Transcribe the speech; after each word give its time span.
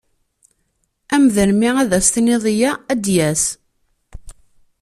Amdan 1.15 1.51
mi 1.59 1.69
ad 1.81 1.91
s-tiniḍ 2.05 2.43
yya 2.59 2.71
ad 2.91 2.99
d-yas. 3.05 3.43